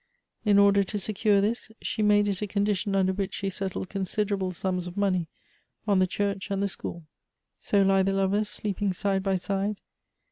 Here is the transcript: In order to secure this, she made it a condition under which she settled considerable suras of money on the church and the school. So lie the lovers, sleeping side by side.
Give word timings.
In 0.43 0.57
order 0.57 0.83
to 0.83 0.97
secure 0.97 1.41
this, 1.41 1.69
she 1.79 2.01
made 2.01 2.27
it 2.27 2.41
a 2.41 2.47
condition 2.47 2.95
under 2.95 3.13
which 3.13 3.35
she 3.35 3.51
settled 3.51 3.89
considerable 3.89 4.51
suras 4.51 4.87
of 4.87 4.97
money 4.97 5.27
on 5.85 5.99
the 5.99 6.07
church 6.07 6.49
and 6.49 6.63
the 6.63 6.67
school. 6.67 7.05
So 7.59 7.83
lie 7.83 8.01
the 8.01 8.13
lovers, 8.13 8.49
sleeping 8.49 8.93
side 8.93 9.21
by 9.21 9.35
side. 9.35 9.79